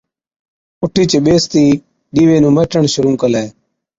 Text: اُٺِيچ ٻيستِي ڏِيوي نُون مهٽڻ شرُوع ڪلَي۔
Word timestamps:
اُٺِيچ 0.81 1.11
ٻيستِي 1.25 1.65
ڏِيوي 2.13 2.37
نُون 2.41 2.53
مهٽڻ 2.57 2.83
شرُوع 2.93 3.15
ڪلَي۔ 3.23 3.45